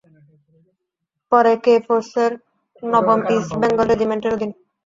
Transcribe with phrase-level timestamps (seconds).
[1.31, 2.31] পরে ‘কে’ ফোর্সের
[2.83, 4.55] নবম ইস্ট বেঙ্গল রেজিমেন্টের অধীনে।